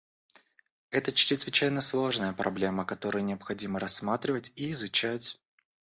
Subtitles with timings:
[0.89, 5.39] Это чрезвычайно сложная проблема, которую необходимо рассматривать и изучать.